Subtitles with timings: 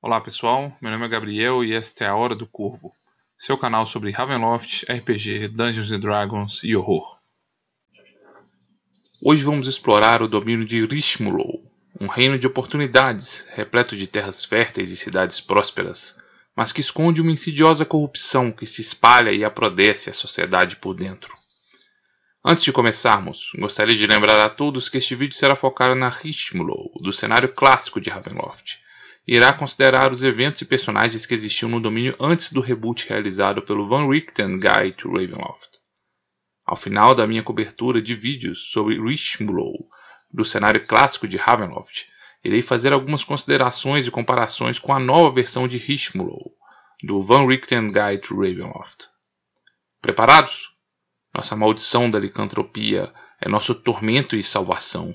[0.00, 2.94] Olá pessoal, meu nome é Gabriel e esta é a Hora do Corvo,
[3.36, 7.18] seu canal sobre Ravenloft, RPG, Dungeons Dragons e horror.
[9.20, 11.68] Hoje vamos explorar o domínio de Rishmulo,
[12.00, 16.16] um reino de oportunidades, repleto de terras férteis e cidades prósperas,
[16.54, 21.36] mas que esconde uma insidiosa corrupção que se espalha e aprodece a sociedade por dentro.
[22.44, 26.88] Antes de começarmos, gostaria de lembrar a todos que este vídeo será focado na Rishmulo,
[27.02, 28.78] do cenário clássico de Ravenloft,
[29.30, 33.86] irá considerar os eventos e personagens que existiam no domínio antes do reboot realizado pelo
[33.86, 35.80] Van Richten Guide to Ravenloft.
[36.64, 39.86] Ao final da minha cobertura de vídeos sobre Rishmulo,
[40.32, 42.06] do cenário clássico de Ravenloft,
[42.42, 46.50] irei fazer algumas considerações e comparações com a nova versão de Rishmulo,
[47.02, 49.08] do Van Richten Guide to Ravenloft.
[50.00, 50.70] Preparados?
[51.34, 55.14] Nossa maldição da licantropia é nosso tormento e salvação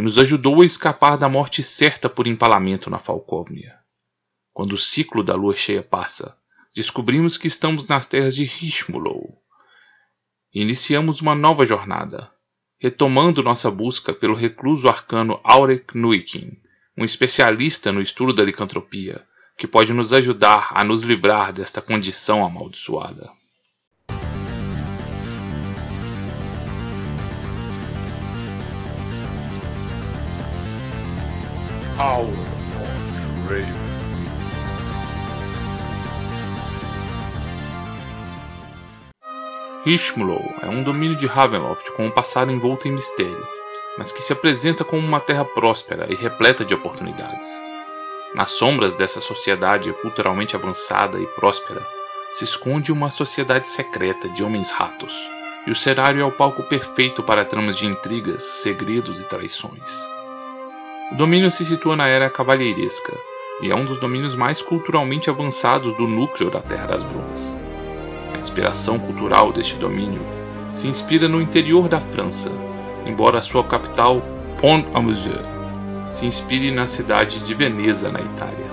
[0.00, 3.78] e nos ajudou a escapar da morte certa por empalamento na Falcóvnia.
[4.50, 6.34] Quando o ciclo da lua cheia passa,
[6.74, 9.36] descobrimos que estamos nas terras de Rishmulo.
[10.54, 12.32] E iniciamos uma nova jornada,
[12.78, 16.56] retomando nossa busca pelo recluso arcano Aurek Nuikin,
[16.96, 19.22] um especialista no estudo da licantropia,
[19.54, 23.30] que pode nos ajudar a nos livrar desta condição amaldiçoada.
[32.02, 33.74] Hour of Raven.
[39.84, 43.46] Rishmulo é um domínio de Ravenloft com um passado envolto em mistério,
[43.98, 47.46] mas que se apresenta como uma terra próspera e repleta de oportunidades.
[48.34, 51.86] Nas sombras dessa sociedade culturalmente avançada e próspera,
[52.32, 55.30] se esconde uma sociedade secreta de homens-ratos,
[55.66, 60.08] e o cenário é o palco perfeito para tramas de intrigas, segredos e traições.
[61.10, 63.12] O domínio se situa na era cavalheiresca
[63.60, 67.56] e é um dos domínios mais culturalmente avançados do núcleo da Terra das Brumas.
[68.32, 70.22] A inspiração cultural deste domínio
[70.72, 72.52] se inspira no interior da França,
[73.04, 74.22] embora sua capital,
[74.60, 75.42] Pont-à-Mousson,
[76.10, 78.70] se inspire na cidade de Veneza, na Itália.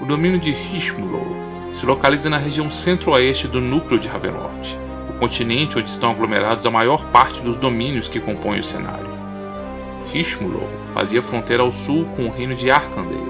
[0.00, 1.26] O domínio de Rishmulo
[1.74, 4.78] se localiza na região centro-oeste do núcleo de Ravenloft,
[5.10, 9.15] o continente onde estão aglomerados a maior parte dos domínios que compõem o cenário.
[10.06, 10.62] Rishmulo
[10.92, 13.20] fazia fronteira ao sul com o reino de Arkandale,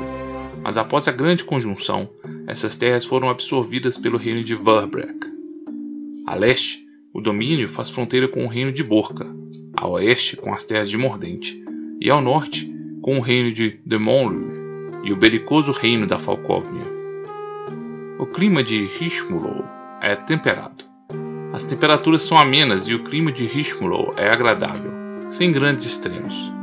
[0.62, 2.08] mas após a grande conjunção,
[2.46, 5.26] essas terras foram absorvidas pelo reino de Verbrek.
[6.26, 9.26] A leste, o domínio faz fronteira com o reino de Borca,
[9.76, 11.62] a oeste com as terras de Mordente,
[12.00, 12.70] e ao norte
[13.02, 16.84] com o reino de Demonlu e o belicoso reino da Falcóvnia.
[18.18, 19.64] O clima de Rishmulo
[20.02, 20.84] é temperado.
[21.52, 24.90] As temperaturas são amenas e o clima de Rishmulo é agradável,
[25.28, 26.55] sem grandes extremos.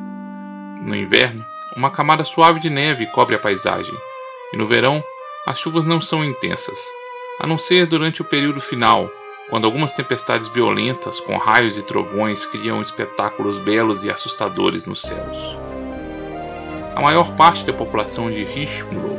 [0.85, 1.45] No inverno,
[1.77, 3.95] uma camada suave de neve cobre a paisagem,
[4.51, 5.01] e no verão,
[5.47, 6.77] as chuvas não são intensas,
[7.39, 9.09] a não ser durante o período final,
[9.49, 15.57] quando algumas tempestades violentas com raios e trovões criam espetáculos belos e assustadores nos céus.
[16.95, 19.17] A maior parte da população de Rishmulo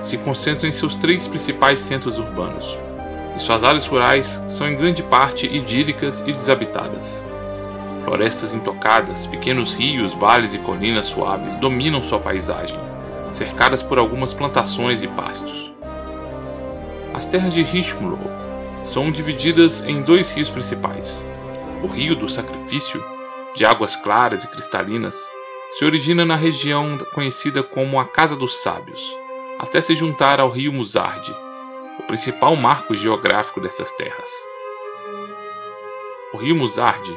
[0.00, 2.78] se concentra em seus três principais centros urbanos,
[3.36, 7.23] e suas áreas rurais são em grande parte idílicas e desabitadas.
[8.04, 12.78] Florestas intocadas, pequenos rios, vales e colinas suaves dominam sua paisagem,
[13.30, 15.72] cercadas por algumas plantações e pastos.
[17.14, 18.18] As terras de Rishmulo
[18.84, 21.26] são divididas em dois rios principais.
[21.82, 23.02] O Rio do Sacrifício,
[23.54, 25.30] de águas claras e cristalinas,
[25.72, 29.16] se origina na região conhecida como a Casa dos Sábios,
[29.58, 31.34] até se juntar ao rio Musarde,
[31.98, 34.30] o principal marco geográfico dessas terras.
[36.32, 37.16] O rio Musarde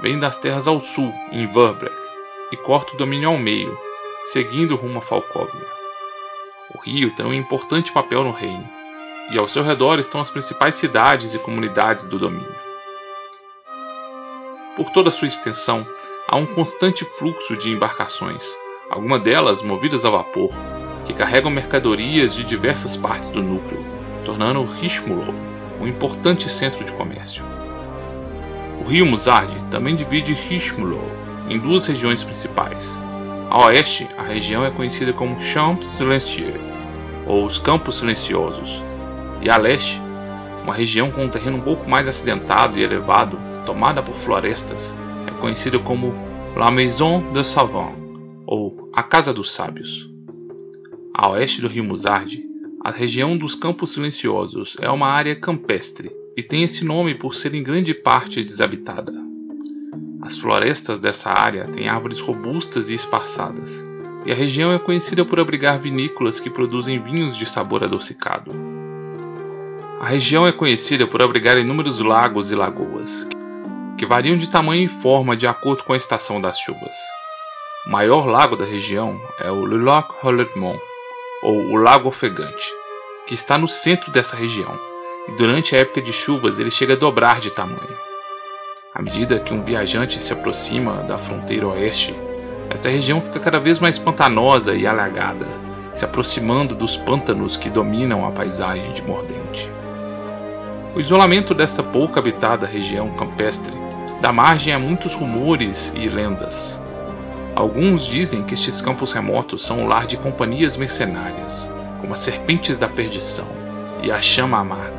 [0.00, 1.94] vem das terras ao sul, em Verbrek,
[2.52, 3.78] e corta o domínio ao meio,
[4.26, 5.66] seguindo rumo a Falkovnia.
[6.74, 8.68] O rio tem um importante papel no reino,
[9.30, 12.54] e ao seu redor estão as principais cidades e comunidades do domínio.
[14.76, 15.86] Por toda sua extensão,
[16.28, 18.56] há um constante fluxo de embarcações,
[18.90, 20.50] algumas delas movidas a vapor,
[21.04, 23.84] que carregam mercadorias de diversas partes do núcleo,
[24.24, 25.34] tornando Rishmulo
[25.80, 27.57] um importante centro de comércio.
[28.80, 31.00] O rio Musard também divide Rishmulo
[31.48, 33.00] em duas regiões principais.
[33.50, 36.60] A oeste, a região é conhecida como Champs Silencieux,
[37.26, 38.82] ou os Campos Silenciosos,
[39.42, 40.00] e a leste,
[40.62, 44.94] uma região com um terreno um pouco mais acidentado e elevado, tomada por florestas,
[45.26, 46.14] é conhecida como
[46.54, 47.94] La Maison de Savant,
[48.46, 50.10] ou a Casa dos Sábios.
[51.14, 52.42] A oeste do rio Musard,
[52.84, 57.52] a região dos Campos Silenciosos é uma área campestre e tem esse nome por ser
[57.56, 59.12] em grande parte desabitada.
[60.22, 63.84] As florestas dessa área têm árvores robustas e esparçadas,
[64.24, 68.52] e a região é conhecida por abrigar vinícolas que produzem vinhos de sabor adocicado.
[70.00, 73.26] A região é conhecida por abrigar inúmeros lagos e lagoas,
[73.96, 76.94] que variam de tamanho e forma de acordo com a estação das chuvas.
[77.84, 80.80] O maior lago da região é o Lac Hollermont,
[81.42, 82.72] ou o Lago Ofegante,
[83.26, 84.87] que está no centro dessa região,
[85.28, 87.96] e durante a época de chuvas ele chega a dobrar de tamanho.
[88.94, 92.14] À medida que um viajante se aproxima da fronteira oeste,
[92.70, 95.46] esta região fica cada vez mais pantanosa e alagada,
[95.92, 99.70] se aproximando dos pântanos que dominam a paisagem de Mordente.
[100.94, 103.74] O isolamento desta pouco habitada região campestre
[104.20, 106.80] dá margem a muitos rumores e lendas.
[107.54, 111.70] Alguns dizem que estes campos remotos são o lar de companhias mercenárias,
[112.00, 113.46] como as Serpentes da Perdição
[114.02, 114.97] e a Chama Amarga.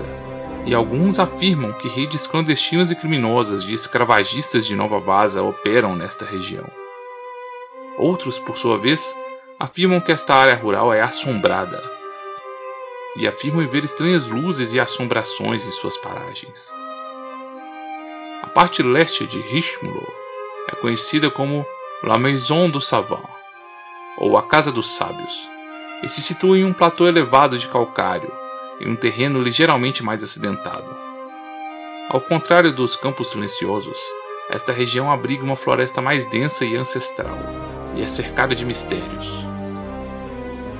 [0.69, 6.25] E alguns afirmam que redes clandestinas e criminosas de escravagistas de Nova Vaza operam nesta
[6.25, 6.69] região.
[7.97, 9.17] Outros, por sua vez,
[9.59, 11.81] afirmam que esta área rural é assombrada
[13.17, 16.71] e afirmam ver estranhas luzes e assombrações em suas paragens.
[18.43, 20.05] A parte leste de Richmulo
[20.67, 21.65] é conhecida como
[22.03, 23.27] La Maison du Savant,
[24.19, 25.49] ou a Casa dos Sábios,
[26.03, 28.31] e se situa em um platô elevado de calcário,
[28.79, 30.85] em um terreno ligeiramente mais acidentado.
[32.09, 33.99] Ao contrário dos Campos Silenciosos,
[34.49, 37.37] esta região abriga uma floresta mais densa e ancestral,
[37.95, 39.45] e é cercada de mistérios.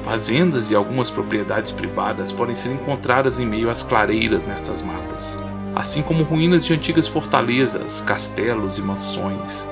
[0.02, 5.38] Fazendas e algumas propriedades privadas podem ser encontradas em meio às clareiras nestas matas,
[5.76, 9.68] assim como ruínas de antigas fortalezas, castelos e mansões,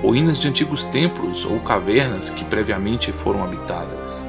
[0.00, 4.24] ruínas de antigos templos ou cavernas que previamente foram habitadas.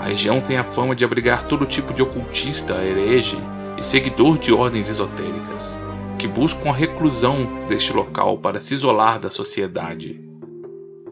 [0.00, 3.38] A região tem a fama de abrigar todo tipo de ocultista, herege
[3.78, 5.78] e seguidor de ordens esotéricas,
[6.18, 10.30] que buscam a reclusão deste local para se isolar da sociedade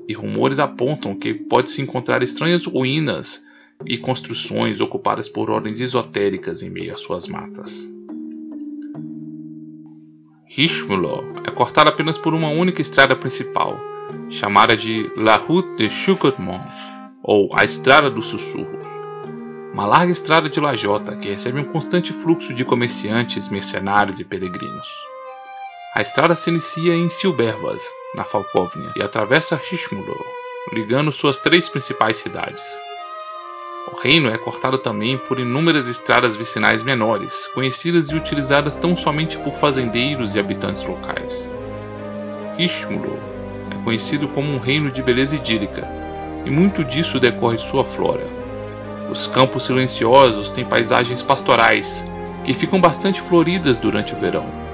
[0.08, 3.44] e rumores apontam que pode-se encontrar estranhas ruínas
[3.84, 7.92] e construções ocupadas por ordens esotéricas em meio às suas matas.
[10.46, 13.78] Richmulo é cortada apenas por uma única estrada principal,
[14.30, 16.64] chamada de La Route de Chucotemont,
[17.30, 18.88] ou a Estrada dos Sussurros.
[19.74, 24.88] Uma larga estrada de lajota que recebe um constante fluxo de comerciantes, mercenários e peregrinos.
[25.94, 27.84] A estrada se inicia em Silbervas,
[28.16, 30.16] na Falkovnia, e atravessa Richmulo,
[30.72, 32.64] ligando suas três principais cidades.
[33.92, 39.36] O reino é cortado também por inúmeras estradas vicinais menores, conhecidas e utilizadas tão somente
[39.36, 41.48] por fazendeiros e habitantes locais.
[42.56, 43.18] Richmulo
[43.70, 45.97] é conhecido como um reino de beleza idílica,
[46.48, 48.26] e muito disso decorre de sua flora.
[49.08, 52.04] Os campos silenciosos têm paisagens pastorais,
[52.42, 54.68] que ficam bastante floridas durante o verão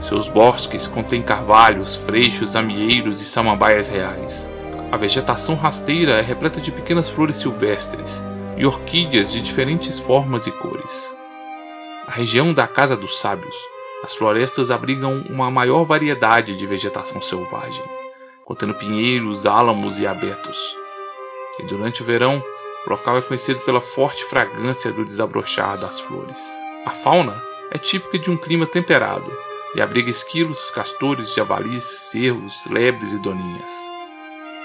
[0.00, 4.48] seus bosques contêm carvalhos, freixos, amieiros e samambaias reais.
[4.90, 8.24] A vegetação rasteira é repleta de pequenas flores silvestres
[8.56, 11.14] e orquídeas de diferentes formas e cores.
[12.06, 13.54] A região da Casa dos Sábios,
[14.02, 17.84] as florestas abrigam uma maior variedade de vegetação selvagem,
[18.44, 20.79] contendo pinheiros, álamos e abetos.
[21.60, 22.42] E durante o verão,
[22.86, 26.40] o local é conhecido pela forte fragrância do desabrochar das flores.
[26.86, 29.30] A fauna é típica de um clima temperado,
[29.74, 33.70] e abriga esquilos, castores, javalis, cervos, lebres e doninhas.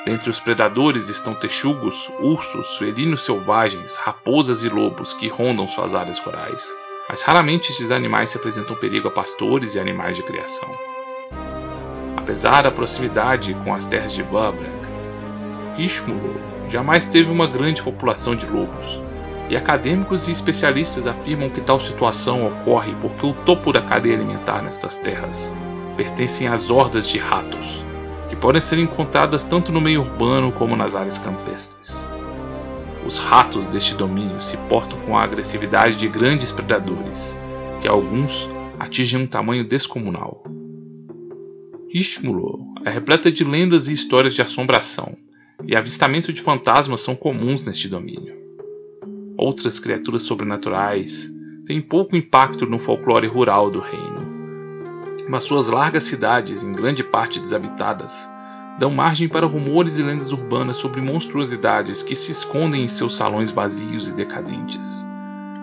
[0.05, 6.17] Dentre os predadores estão texugos, ursos, felinos selvagens, raposas e lobos que rondam suas áreas
[6.19, 6.65] rurais.
[7.09, 10.71] Mas raramente estes animais se apresentam perigo a pastores e animais de criação.
[12.15, 14.74] Apesar da proximidade com as terras de Vabrek,
[15.77, 16.35] Ishmulo
[16.69, 19.01] jamais teve uma grande população de lobos,
[19.49, 24.61] e acadêmicos e especialistas afirmam que tal situação ocorre porque o topo da cadeia alimentar
[24.61, 25.51] nestas terras
[25.95, 27.85] pertencem às hordas de ratos,
[28.29, 32.03] que podem ser encontradas tanto no meio urbano como nas áreas campestres.
[33.05, 37.37] Os ratos deste domínio se portam com a agressividade de grandes predadores,
[37.81, 40.43] que alguns atingem um tamanho descomunal.
[41.93, 45.15] Ishmulo é repleta de lendas e histórias de assombração,
[45.63, 48.45] e avistamento de fantasmas são comuns neste domínio
[49.37, 51.31] outras criaturas sobrenaturais
[51.65, 54.25] têm pouco impacto no folclore rural do reino.
[55.27, 58.29] Mas suas largas cidades, em grande parte desabitadas,
[58.79, 63.51] dão margem para rumores e lendas urbanas sobre monstruosidades que se escondem em seus salões
[63.51, 65.05] vazios e decadentes,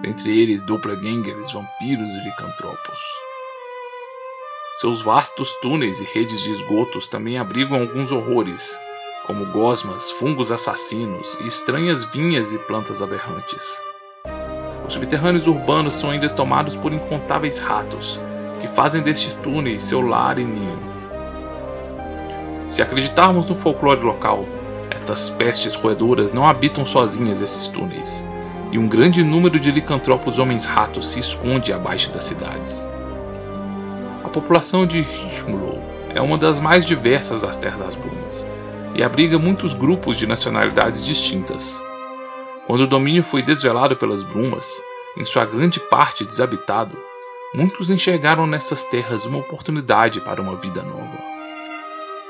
[0.01, 2.99] dentre eles doppelgangers, vampiros e licantropos.
[4.81, 8.77] Seus vastos túneis e redes de esgotos também abrigam alguns horrores,
[9.27, 13.81] como gosmas, fungos assassinos e estranhas vinhas e plantas aberrantes.
[14.87, 18.19] Os subterrâneos urbanos são ainda tomados por incontáveis ratos,
[18.61, 20.79] que fazem destes túneis seu lar e ninho.
[22.69, 24.45] Se acreditarmos no folclore local,
[24.95, 28.23] Estas pestes roedoras não habitam sozinhas esses túneis,
[28.71, 32.87] e um grande número de licantropos homens-ratos se esconde abaixo das cidades.
[34.23, 35.81] A população de Hishmulo
[36.15, 38.47] é uma das mais diversas das Terras das Brumas,
[38.95, 41.83] e abriga muitos grupos de nacionalidades distintas.
[42.67, 44.83] Quando o domínio foi desvelado pelas brumas,
[45.17, 46.97] em sua grande parte desabitado,
[47.55, 51.19] muitos enxergaram nessas terras uma oportunidade para uma vida nova.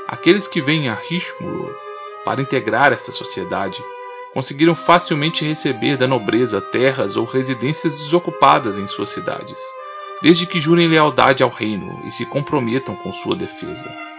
[0.09, 1.75] Aqueles que vêm a Hishmulo
[2.25, 3.83] para integrar esta sociedade
[4.33, 9.61] conseguiram facilmente receber da nobreza terras ou residências desocupadas em suas cidades,
[10.23, 14.12] desde que jurem lealdade ao reino e se comprometam com sua defesa.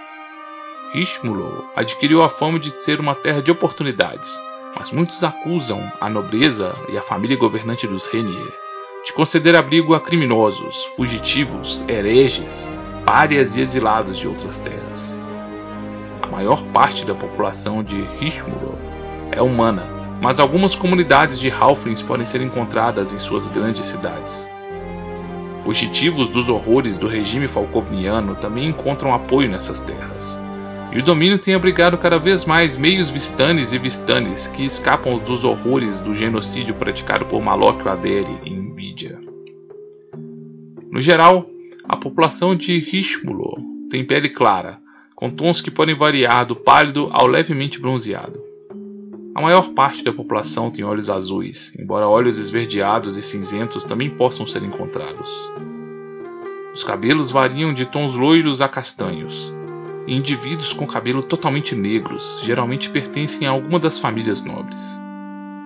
[0.94, 4.40] Hishmulo adquiriu a fama de ser uma terra de oportunidades,
[4.78, 8.54] mas muitos acusam a nobreza e a família governante dos Renier
[9.04, 12.70] de conceder abrigo a criminosos, fugitivos, hereges,
[13.06, 15.22] párias e exilados de outras terras.
[16.22, 18.78] A maior parte da população de Hishmulo
[19.30, 19.84] é humana,
[20.22, 24.50] mas algumas comunidades de Halflings podem ser encontradas em suas grandes cidades.
[25.62, 30.40] Fugitivos dos horrores do regime falcovniano também encontram apoio nessas terras.
[30.94, 35.44] E o domínio tem abrigado cada vez mais meios vistanes e vistanes que escapam dos
[35.44, 39.20] horrores do genocídio praticado por Malok Adere em Nvidia.
[40.92, 41.48] No geral,
[41.90, 43.56] a população de Hishmulo
[43.90, 44.80] tem pele clara,
[45.16, 48.40] com tons que podem variar do pálido ao levemente bronzeado.
[49.34, 54.46] A maior parte da população tem olhos azuis, embora olhos esverdeados e cinzentos também possam
[54.46, 55.50] ser encontrados.
[56.72, 59.52] Os cabelos variam de tons loiros a castanhos,
[60.08, 65.00] e indivíduos com cabelo totalmente negros geralmente pertencem a alguma das famílias nobres.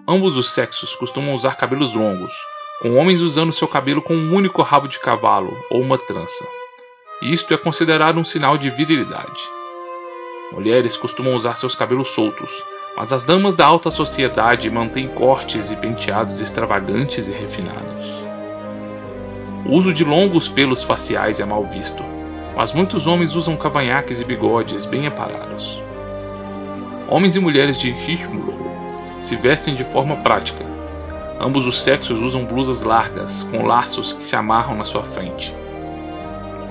[0.07, 2.33] Ambos os sexos costumam usar cabelos longos,
[2.81, 6.45] com homens usando seu cabelo com um único rabo de cavalo ou uma trança.
[7.21, 9.41] Isto é considerado um sinal de virilidade.
[10.51, 12.63] Mulheres costumam usar seus cabelos soltos,
[12.95, 18.05] mas as damas da alta sociedade mantêm cortes e penteados extravagantes e refinados.
[19.65, 22.01] O uso de longos pelos faciais é mal visto,
[22.57, 25.79] mas muitos homens usam cavanhaques e bigodes bem aparados.
[27.07, 28.57] Homens e mulheres de Hishmulo
[29.21, 30.65] se vestem de forma prática.
[31.39, 35.55] Ambos os sexos usam blusas largas, com laços que se amarram na sua frente.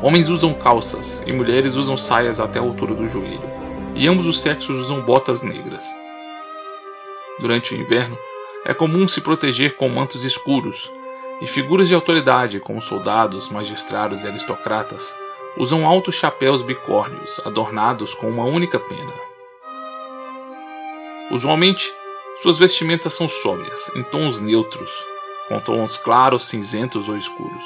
[0.03, 3.49] Homens usam calças e mulheres usam saias até a altura do joelho,
[3.95, 5.87] e ambos os sexos usam botas negras.
[7.39, 8.19] Durante o inverno,
[8.65, 10.93] é comum se proteger com mantos escuros,
[11.41, 15.15] e figuras de autoridade, como soldados, magistrados e aristocratas,
[15.57, 19.13] usam altos chapéus bicórneos adornados com uma única pena.
[21.31, 21.93] Usualmente,
[22.43, 24.91] suas vestimentas são sóbrias, em tons neutros,
[25.49, 27.65] com tons claros, cinzentos ou escuros.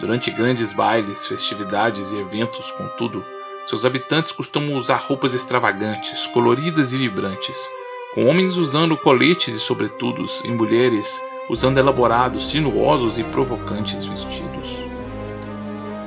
[0.00, 3.24] Durante grandes bailes, festividades e eventos, contudo,
[3.64, 7.68] seus habitantes costumam usar roupas extravagantes, coloridas e vibrantes,
[8.14, 14.53] com homens usando coletes e sobretudos e mulheres usando elaborados, sinuosos e provocantes vestidos.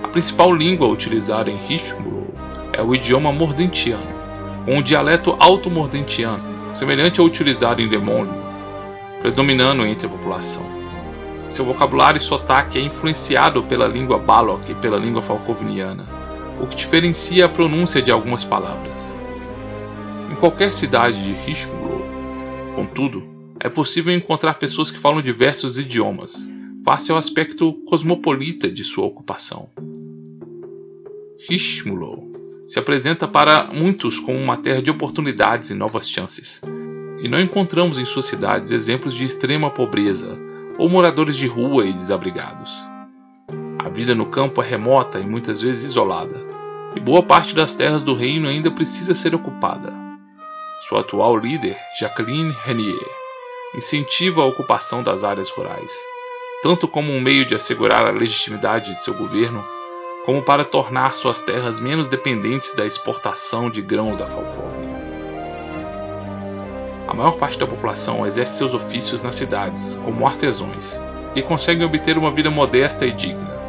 [0.08, 2.28] A principal língua utilizada em Hishmulo
[2.72, 4.08] é o idioma mordentiano,
[4.66, 8.34] um dialeto alto-mordentiano, semelhante ao utilizado em Demônio,
[9.20, 10.66] predominando entre a população.
[11.50, 16.06] Seu vocabulário e sotaque é influenciado pela língua Balok e pela língua falcovniana,
[16.62, 19.16] o que diferencia a pronúncia de algumas palavras.
[20.32, 22.02] Em qualquer cidade de Hishmulo,
[22.76, 23.28] contudo,
[23.60, 26.48] é possível encontrar pessoas que falam diversos idiomas,
[26.88, 29.70] face ao aspecto cosmopolita de sua ocupação.
[31.50, 32.32] Hishmulo
[32.66, 36.62] se apresenta para muitos como uma terra de oportunidades e novas chances,
[37.22, 40.40] e não encontramos em suas cidades exemplos de extrema pobreza
[40.78, 42.72] ou moradores de rua e desabrigados.
[43.80, 46.42] A vida no campo é remota e muitas vezes isolada,
[46.96, 49.94] e boa parte das terras do reino ainda precisa ser ocupada.
[50.88, 52.96] Sua atual líder, Jacqueline Renier,
[53.76, 55.92] incentiva a ocupação das áreas rurais
[56.62, 59.64] tanto como um meio de assegurar a legitimidade de seu governo,
[60.26, 64.98] como para tornar suas terras menos dependentes da exportação de grãos da Falcóvnia.
[67.08, 71.00] A maior parte da população exerce seus ofícios nas cidades, como artesãos,
[71.34, 73.62] e conseguem obter uma vida modesta e digna.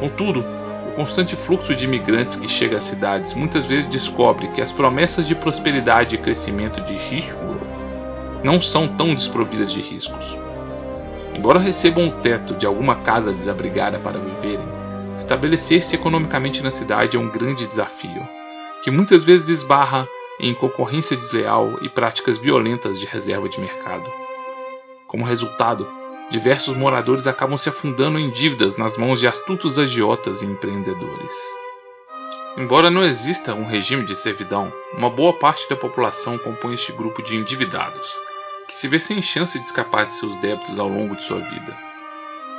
[0.00, 0.44] Contudo,
[0.88, 5.24] o constante fluxo de imigrantes que chega às cidades muitas vezes descobre que as promessas
[5.24, 7.60] de prosperidade e crescimento de Hishmur
[8.42, 10.36] não são tão desprovidas de riscos.
[11.34, 14.66] Embora recebam o teto de alguma casa desabrigada para viverem,
[15.16, 18.28] estabelecer-se economicamente na cidade é um grande desafio,
[18.82, 20.08] que muitas vezes esbarra
[20.40, 24.10] em concorrência desleal e práticas violentas de reserva de mercado.
[25.06, 25.86] Como resultado,
[26.30, 31.34] diversos moradores acabam se afundando em dívidas nas mãos de astutos agiotas e empreendedores.
[32.56, 37.22] Embora não exista um regime de servidão, uma boa parte da população compõe este grupo
[37.22, 38.12] de endividados,
[38.70, 41.76] que se vê sem chance de escapar de seus débitos ao longo de sua vida.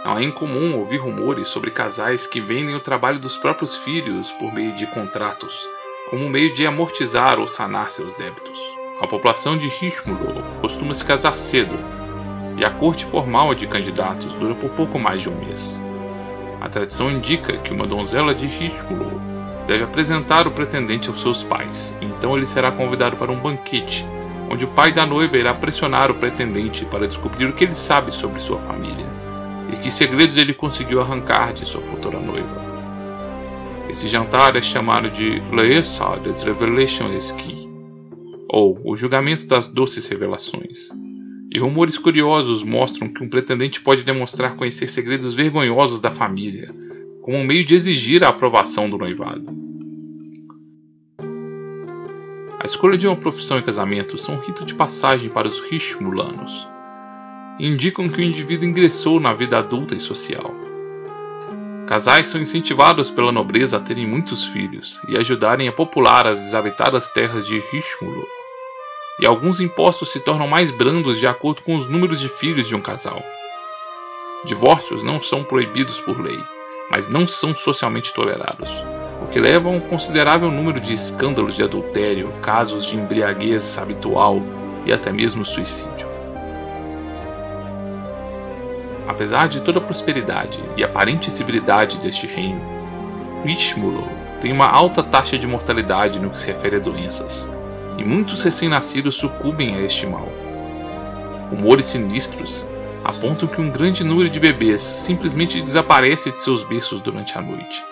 [0.04, 4.54] Não é incomum ouvir rumores sobre casais que vendem o trabalho dos próprios filhos por
[4.54, 5.70] meio de contratos,
[6.10, 8.60] como meio de amortizar ou sanar seus débitos.
[9.00, 11.76] A população de Richmulo costuma se casar cedo,
[12.58, 15.82] e a corte formal de candidatos dura por pouco mais de um mês.
[16.60, 19.22] A tradição indica que uma donzela de Richmulo
[19.66, 24.06] deve apresentar o pretendente aos seus pais, então ele será convidado para um banquete,
[24.52, 28.14] onde o pai da noiva irá pressionar o pretendente para descobrir o que ele sabe
[28.14, 29.08] sobre sua família
[29.72, 32.70] e que segredos ele conseguiu arrancar de sua futura noiva.
[33.90, 37.70] Esse jantar é chamado de Leessa des Revelations Ski,
[38.50, 40.90] ou o julgamento das doces revelações.
[41.50, 46.76] E rumores curiosos mostram que um pretendente pode demonstrar conhecer segredos vergonhosos da família,
[47.22, 49.61] como um meio de exigir a aprovação do noivado.
[52.62, 56.68] A escolha de uma profissão em casamento são um rito de passagem para os Richmulanos.
[57.58, 60.54] E indicam que o indivíduo ingressou na vida adulta e social.
[61.88, 67.10] Casais são incentivados pela nobreza a terem muitos filhos e ajudarem a popular as desabitadas
[67.10, 68.28] terras de Richmulo
[69.20, 72.76] e alguns impostos se tornam mais brandos de acordo com os números de filhos de
[72.76, 73.24] um casal.
[74.46, 76.40] Divórcios não são proibidos por lei,
[76.92, 78.70] mas não são socialmente tolerados,
[79.22, 84.42] o que leva a um considerável número de escândalos de adultério, casos de embriaguez habitual
[84.86, 86.10] e até mesmo suicídio.
[89.08, 92.62] Apesar de toda a prosperidade e aparente civilidade deste reino,
[93.44, 94.08] Richmulo
[94.40, 97.48] tem uma alta taxa de mortalidade no que se refere a doenças,
[97.98, 100.28] e muitos recém-nascidos sucumbem a este mal.
[101.50, 102.66] Rumores sinistros
[103.04, 107.84] apontam que um grande número de bebês simplesmente desaparece de seus berços durante a noite.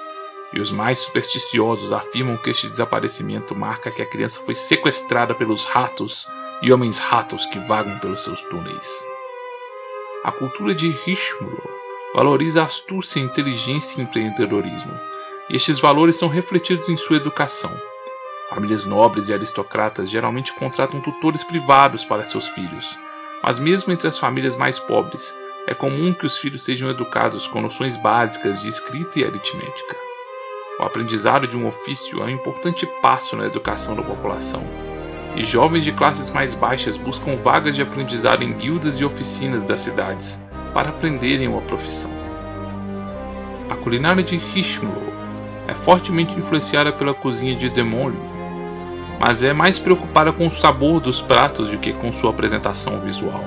[0.53, 5.65] E os mais supersticiosos afirmam que este desaparecimento marca que a criança foi sequestrada pelos
[5.65, 6.27] ratos
[6.62, 8.89] e homens-ratos que vagam pelos seus túneis.
[10.24, 11.63] A cultura de Richmulo
[12.15, 15.00] valoriza a astúcia, inteligência e empreendedorismo,
[15.50, 17.72] e estes valores são refletidos em sua educação,
[18.50, 22.98] Famílias nobres e aristocratas geralmente contratam tutores privados para seus filhos,
[23.44, 25.35] mas mesmo entre as famílias mais pobres,
[25.68, 30.08] é comum que os filhos sejam educados com noções básicas de escrita e aritmética.
[30.79, 34.63] O aprendizado de um ofício é um importante passo na educação da população,
[35.35, 39.81] e jovens de classes mais baixas buscam vagas de aprendizado em guildas e oficinas das
[39.81, 40.42] cidades
[40.74, 42.11] para aprenderem uma profissão.
[43.70, 45.11] A culinária de Richmond
[45.68, 48.22] é fortemente influenciada pela cozinha de Demonlio,
[49.20, 53.44] mas é mais preocupada com o sabor dos pratos do que com sua apresentação visual.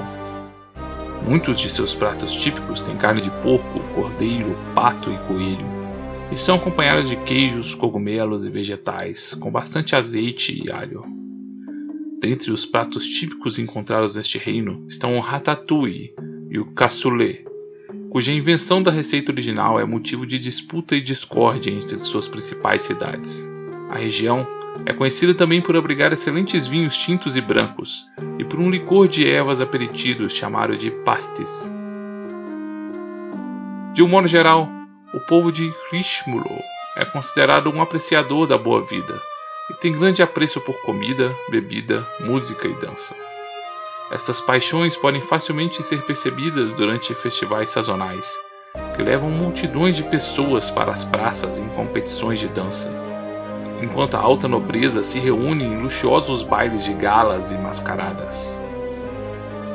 [1.27, 5.82] Muitos de seus pratos típicos têm carne de porco, cordeiro, pato e coelho,
[6.33, 11.05] e são acompanhados de queijos, cogumelos e vegetais, com bastante azeite e alho.
[12.19, 16.15] Dentre os pratos típicos encontrados neste reino estão o ratatouille
[16.51, 17.45] e o cassoulet,
[18.09, 23.47] cuja invenção da receita original é motivo de disputa e discórdia entre suas principais cidades.
[23.91, 24.47] A região
[24.87, 28.07] é conhecida também por abrigar excelentes vinhos tintos e brancos,
[28.39, 31.71] e por um licor de ervas aperitidos chamado de pastis.
[33.93, 34.82] De um modo geral,
[35.13, 36.61] o povo de Richmulo
[36.97, 39.21] é considerado um apreciador da boa vida
[39.71, 43.15] e tem grande apreço por comida, bebida, música e dança.
[44.11, 48.39] Estas paixões podem facilmente ser percebidas durante festivais sazonais,
[48.95, 52.91] que levam multidões de pessoas para as praças em competições de dança
[53.83, 58.59] enquanto a alta nobreza se reúne em luxuosos bailes de galas e mascaradas.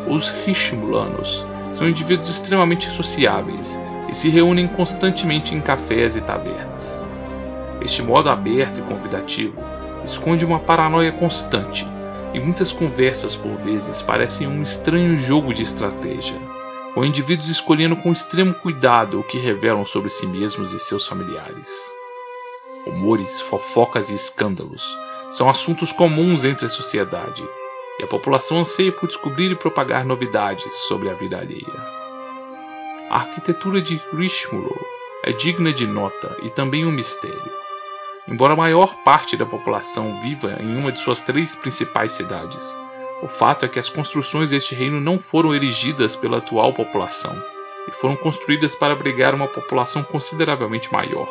[0.07, 3.77] Os Richmulanos são indivíduos extremamente sociáveis
[4.09, 7.03] e se reúnem constantemente em cafés e tavernas.
[7.81, 9.59] Este modo aberto e convidativo
[10.03, 11.85] esconde uma paranoia constante,
[12.33, 16.37] e muitas conversas por vezes parecem um estranho jogo de estratégia,
[16.93, 21.69] com indivíduos escolhendo com extremo cuidado o que revelam sobre si mesmos e seus familiares.
[22.85, 24.97] Rumores, fofocas e escândalos
[25.29, 27.43] são assuntos comuns entre a sociedade,
[27.99, 31.96] e a população anseia por descobrir e propagar novidades sobre a vida alheia.
[33.09, 34.75] A arquitetura de Richmulo
[35.23, 37.51] é digna de nota e também um mistério.
[38.27, 42.77] Embora a maior parte da população viva em uma de suas três principais cidades,
[43.23, 47.41] o fato é que as construções deste reino não foram erigidas pela atual população
[47.87, 51.29] e foram construídas para abrigar uma população consideravelmente maior.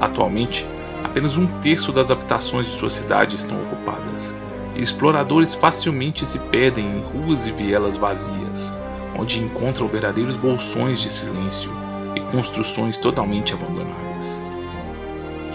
[0.00, 0.66] Atualmente,
[1.04, 4.34] apenas um terço das habitações de sua cidade estão ocupadas,
[4.74, 8.76] e exploradores facilmente se perdem em ruas e vielas vazias,
[9.16, 11.70] onde encontram verdadeiros bolsões de silêncio
[12.16, 14.44] e construções totalmente abandonadas.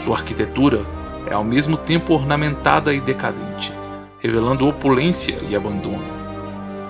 [0.04, 0.86] Sua arquitetura
[1.28, 3.72] é ao mesmo tempo ornamentada e decadente,
[4.20, 6.04] revelando opulência e abandono.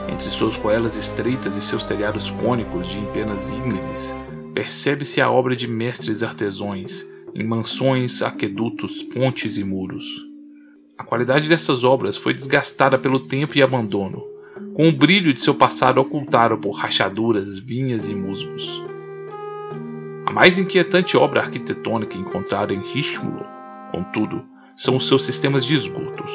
[0.07, 4.15] Entre suas ruelas estreitas e seus telhados cônicos de empenas íngremes,
[4.53, 10.05] percebe-se a obra de mestres artesões em mansões, aquedutos, pontes e muros.
[10.97, 14.23] A qualidade dessas obras foi desgastada pelo tempo e abandono,
[14.73, 18.83] com o brilho de seu passado ocultado por rachaduras, vinhas e musgos.
[20.25, 23.45] A mais inquietante obra arquitetônica encontrada em Richmulo,
[23.91, 24.43] contudo,
[24.75, 26.31] são os seus sistemas de esgotos,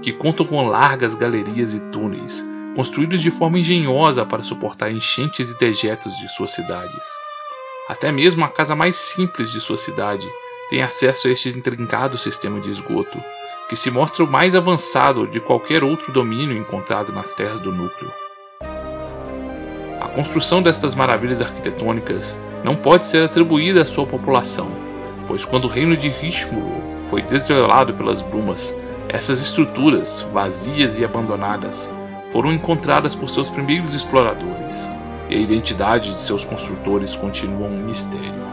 [0.00, 2.42] que contam com largas galerias e túneis,
[2.74, 7.06] construídos de forma engenhosa para suportar enchentes e dejetos de suas cidades.
[7.88, 10.26] Até mesmo a casa mais simples de sua cidade
[10.70, 13.22] tem acesso a este intrincado sistema de esgoto,
[13.72, 18.12] que se mostra o mais avançado de qualquer outro domínio encontrado nas terras do núcleo.
[19.98, 24.70] A construção destas maravilhas arquitetônicas não pode ser atribuída à sua população,
[25.26, 28.76] pois quando o reino de Richmulo foi desvelado pelas brumas,
[29.08, 31.90] essas estruturas, vazias e abandonadas,
[32.26, 34.86] foram encontradas por seus primeiros exploradores,
[35.30, 38.52] e a identidade de seus construtores continua um mistério.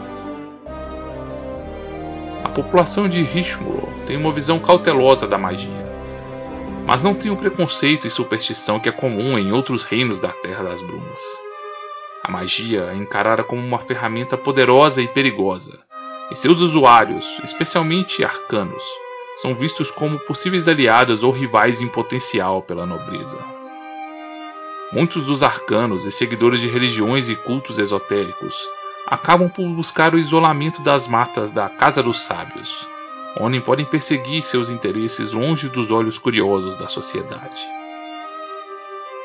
[2.42, 5.86] A população de Richmulo tem uma visão cautelosa da magia,
[6.84, 10.64] mas não tem o preconceito e superstição que é comum em outros reinos da Terra
[10.64, 11.20] das Brumas.
[12.24, 15.78] A magia é encarada como uma ferramenta poderosa e perigosa,
[16.28, 18.82] e seus usuários, especialmente arcanos,
[19.36, 23.38] são vistos como possíveis aliados ou rivais em potencial pela nobreza.
[24.92, 28.68] Muitos dos arcanos e seguidores de religiões e cultos esotéricos
[29.06, 32.89] acabam por buscar o isolamento das matas da Casa dos Sábios,
[33.38, 37.60] onde podem perseguir seus interesses longe dos olhos curiosos da sociedade.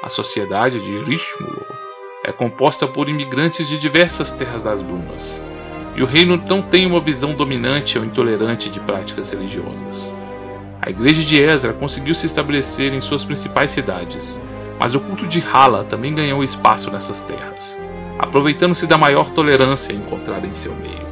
[0.04, 1.65] A sociedade de Richmulo
[2.24, 5.44] é composta por imigrantes de diversas terras das brumas,
[5.96, 10.13] e o reino não tem uma visão dominante ou intolerante de práticas religiosas.
[10.82, 14.39] A igreja de Ezra conseguiu se estabelecer em suas principais cidades,
[14.80, 17.80] mas o culto de Hala também ganhou espaço nessas terras,
[18.20, 21.05] aproveitando-se da maior tolerância encontrada em seu meio.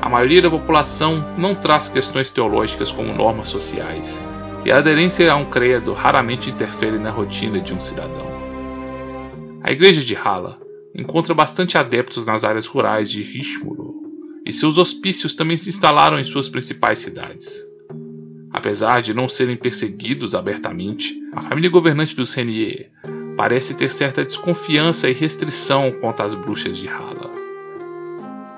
[0.00, 4.22] A maioria da população não traz questões teológicas como normas sociais,
[4.64, 8.26] e a aderência a um credo raramente interfere na rotina de um cidadão.
[9.62, 10.60] A igreja de Hala
[10.94, 13.94] encontra bastante adeptos nas áreas rurais de Richmulo,
[14.46, 17.60] e seus hospícios também se instalaram em suas principais cidades.
[18.52, 22.90] Apesar de não serem perseguidos abertamente, a família governante dos Renier
[23.36, 27.30] parece ter certa desconfiança e restrição quanto às bruxas de Hala.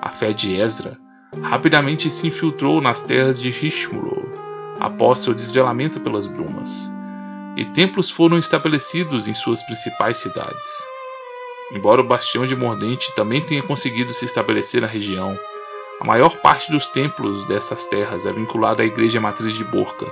[0.01, 0.97] A fé de Ezra
[1.39, 4.29] rapidamente se infiltrou nas terras de Richmulo
[4.79, 6.91] após seu desvelamento pelas brumas,
[7.55, 10.65] e templos foram estabelecidos em suas principais cidades.
[11.71, 15.37] Embora o Bastião de Mordente também tenha conseguido se estabelecer na região,
[15.99, 20.11] a maior parte dos templos dessas terras é vinculada à igreja matriz de Borca.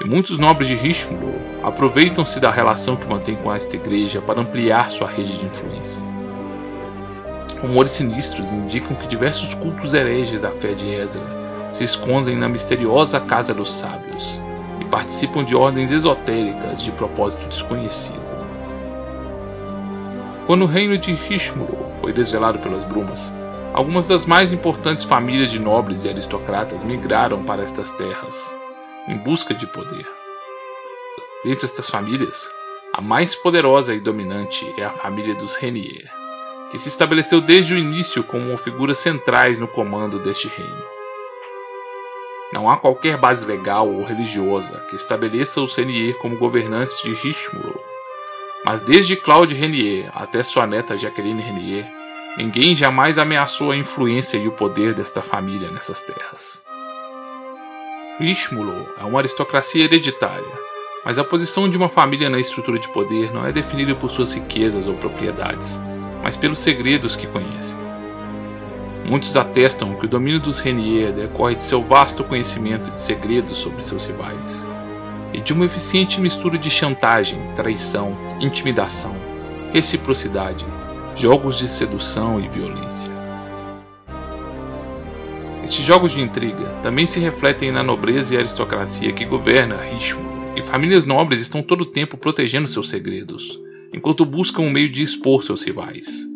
[0.00, 4.90] E muitos nobres de Richmulo aproveitam-se da relação que mantém com esta igreja para ampliar
[4.90, 6.19] sua rede de influência.
[7.62, 11.22] Rumores sinistros indicam que diversos cultos hereges da fé de Ezra
[11.70, 14.40] se escondem na misteriosa Casa dos Sábios
[14.80, 18.30] e participam de ordens esotéricas de propósito desconhecido.
[20.46, 23.32] Quando o reino de Richmulo foi desvelado pelas brumas,
[23.74, 28.56] algumas das mais importantes famílias de nobres e aristocratas migraram para estas terras,
[29.06, 30.06] em busca de poder.
[31.44, 32.50] Dentre estas famílias,
[32.94, 36.19] a mais poderosa e dominante é a família dos Renier,
[36.70, 40.84] que se estabeleceu desde o início como figuras centrais no comando deste reino.
[42.52, 47.80] Não há qualquer base legal ou religiosa que estabeleça os Renier como governantes de Richmulo
[48.64, 51.86] mas desde Claude Renier até sua neta Jacqueline Renier,
[52.36, 56.62] ninguém jamais ameaçou a influência e o poder desta família nessas terras.
[58.18, 60.44] Richmulo é uma aristocracia hereditária,
[61.04, 64.34] mas a posição de uma família na estrutura de poder não é definida por suas
[64.34, 65.80] riquezas ou propriedades,
[66.30, 67.76] mas pelos segredos que conhecem.
[69.10, 73.82] Muitos atestam que o domínio dos Renier decorre de seu vasto conhecimento de segredos sobre
[73.82, 74.64] seus rivais
[75.32, 79.16] e de uma eficiente mistura de chantagem, traição, intimidação,
[79.72, 80.64] reciprocidade,
[81.16, 83.10] jogos de sedução e violência.
[85.64, 90.62] Estes jogos de intriga também se refletem na nobreza e aristocracia que governa Richmond, e
[90.62, 93.58] famílias nobres estão todo o tempo protegendo seus segredos,
[93.92, 96.28] enquanto buscam um meio de expor seus rivais.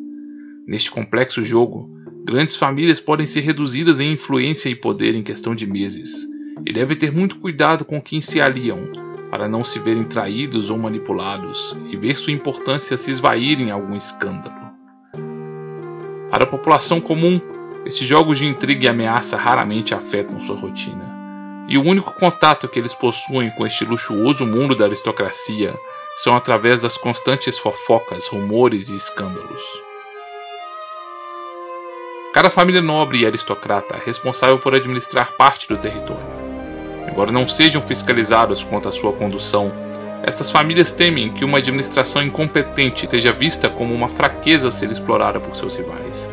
[0.67, 1.90] Neste complexo jogo,
[2.25, 6.27] grandes famílias podem ser reduzidas em influência e poder em questão de meses,
[6.67, 8.88] e deve ter muito cuidado com quem se aliam,
[9.31, 13.95] para não se verem traídos ou manipulados e ver sua importância se esvair em algum
[13.95, 14.64] escândalo.
[16.31, 17.40] Para a população comum,
[17.85, 21.05] esses jogos de intriga e ameaça raramente afetam sua rotina,
[21.69, 25.75] e o único contato que eles possuem com este luxuoso mundo da aristocracia
[26.16, 29.62] são através das constantes fofocas, rumores e escândalos.
[32.33, 36.27] Cada família nobre e aristocrata é responsável por administrar parte do território.
[37.09, 39.72] Embora não sejam fiscalizados quanto à sua condução,
[40.22, 45.38] essas famílias temem que uma administração incompetente seja vista como uma fraqueza a ser explorada
[45.38, 46.29] por seus rivais,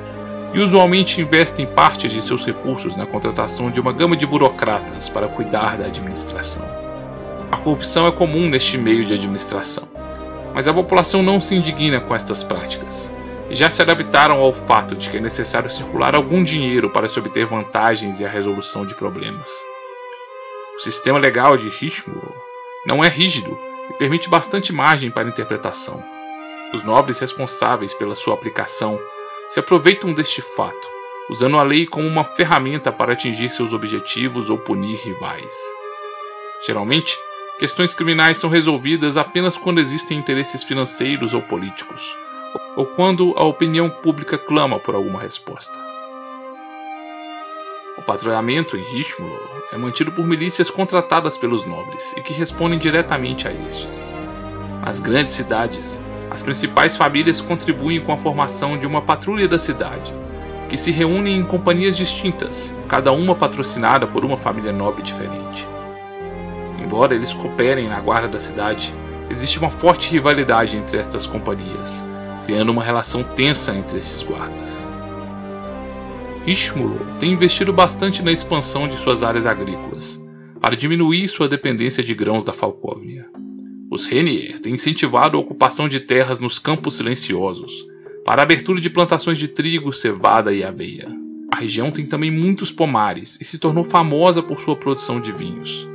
[0.53, 5.27] e usualmente investem parte de seus recursos na contratação de uma gama de burocratas para
[5.27, 6.90] cuidar da administração.
[7.51, 9.87] A corrupção é comum neste meio de administração,
[10.53, 13.13] mas a população não se indigna com estas práticas
[13.49, 17.19] e já se adaptaram ao fato de que é necessário circular algum dinheiro para se
[17.19, 19.49] obter vantagens e a resolução de problemas.
[20.77, 22.33] O sistema legal de Richmond
[22.85, 23.59] não é rígido
[23.89, 26.01] e permite bastante margem para interpretação.
[26.73, 28.97] Os nobres responsáveis pela sua aplicação
[29.49, 30.87] se aproveitam deste fato,
[31.29, 35.53] usando a lei como uma ferramenta para atingir seus objetivos ou punir rivais.
[36.65, 37.19] Geralmente,
[37.61, 42.17] questões criminais são resolvidas apenas quando existem interesses financeiros ou políticos,
[42.75, 45.77] ou quando a opinião pública clama por alguma resposta.
[47.99, 49.37] O patrulhamento em Richmond
[49.71, 54.11] é mantido por milícias contratadas pelos nobres e que respondem diretamente a estes.
[54.83, 60.11] Nas grandes cidades, as principais famílias contribuem com a formação de uma patrulha da cidade,
[60.67, 65.70] que se reúnem em companhias distintas, cada uma patrocinada por uma família nobre diferente.
[66.81, 68.93] Embora eles cooperem na guarda da cidade,
[69.29, 72.05] existe uma forte rivalidade entre estas companhias,
[72.45, 74.85] criando uma relação tensa entre esses guardas.
[76.45, 80.19] Ishmulo tem investido bastante na expansão de suas áreas agrícolas,
[80.59, 83.29] para diminuir sua dependência de grãos da Falcóvnia.
[83.91, 87.85] Os Renier têm incentivado a ocupação de terras nos campos silenciosos,
[88.25, 91.09] para a abertura de plantações de trigo, cevada e aveia.
[91.53, 95.87] A região tem também muitos pomares e se tornou famosa por sua produção de vinhos.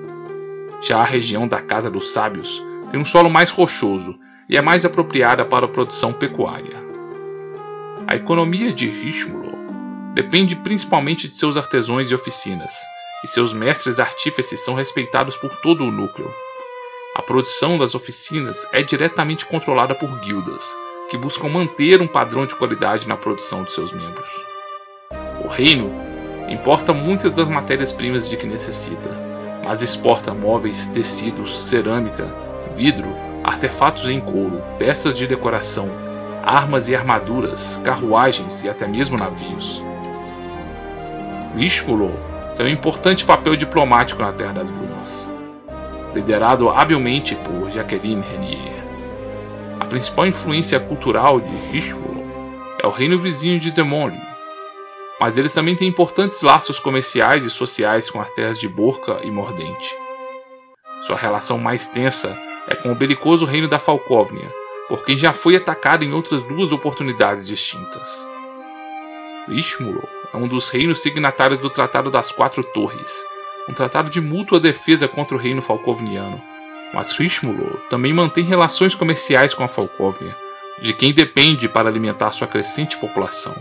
[0.81, 4.85] Já a região da Casa dos Sábios tem um solo mais rochoso e é mais
[4.85, 6.77] apropriada para a produção pecuária.
[8.07, 9.57] A economia de Richmulo
[10.15, 12.73] depende principalmente de seus artesãos e oficinas,
[13.25, 16.33] e seus mestres artífices são respeitados por todo o núcleo.
[17.15, 20.77] A produção das oficinas é diretamente controlada por guildas,
[21.09, 24.29] que buscam manter um padrão de qualidade na produção de seus membros.
[25.45, 25.91] O reino
[26.49, 29.26] importa muitas das matérias-primas de que necessita,
[29.67, 32.33] mas exporta móveis, tecidos, cerâmica,
[32.77, 33.09] vidro
[33.43, 35.89] artefatos em couro, peças de decoração,
[36.45, 39.83] armas e armaduras, carruagens e até mesmo navios.
[41.57, 42.13] Ishmulo
[42.57, 45.31] tem um importante papel diplomático na Terra das Brumas,
[46.15, 48.75] liderado habilmente por Jacqueline Renier.
[49.81, 52.25] A principal influência cultural de Ishmulo
[52.83, 54.21] é o reino vizinho de Demolio,
[55.21, 59.31] mas eles também têm importantes laços comerciais e sociais com as terras de Borca e
[59.31, 59.97] Mordente.
[61.03, 64.53] Sua relação mais tensa é com o belicoso reino da Falcóvnia,
[64.89, 68.29] por quem já foi atacado em outras duas oportunidades distintas.
[69.49, 73.25] Ishmulo é um dos reinos signatários do Tratado das Quatro Torres,
[73.69, 76.41] um tratado de mútua defesa contra o reino falcovniano,
[76.93, 80.37] mas Rishmulo também mantém relações comerciais com a Falcóvnia,
[80.81, 83.55] de quem depende para alimentar sua crescente população.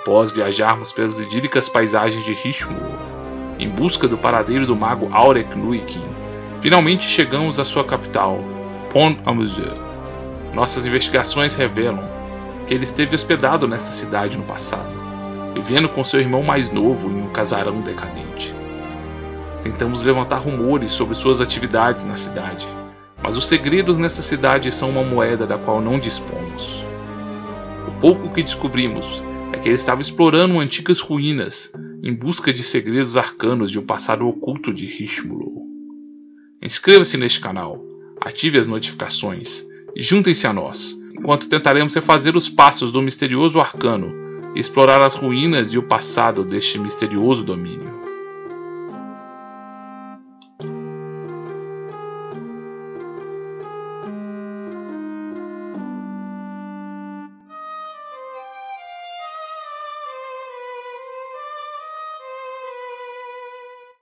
[0.00, 2.98] Após viajarmos pelas idílicas paisagens de Rishmulo,
[3.58, 6.02] em busca do paradeiro do mago Aurek Nuikin,
[6.60, 8.38] Finalmente chegamos à sua capital,
[8.90, 9.32] Pont à
[10.54, 12.04] Nossas investigações revelam
[12.66, 14.90] que ele esteve hospedado nesta cidade no passado,
[15.54, 18.54] vivendo com seu irmão mais novo em um casarão decadente.
[19.62, 22.68] Tentamos levantar rumores sobre suas atividades na cidade,
[23.22, 26.84] mas os segredos nessa cidade são uma moeda da qual não dispomos.
[27.88, 29.22] O pouco que descobrimos
[29.62, 31.70] que ele estava explorando antigas ruínas
[32.02, 35.60] em busca de segredos arcanos de um passado oculto de Richmulo.
[36.62, 37.84] Inscreva-se neste canal,
[38.20, 44.14] ative as notificações e juntem-se a nós, enquanto tentaremos refazer os passos do misterioso arcano
[44.54, 47.99] e explorar as ruínas e o passado deste misterioso domínio.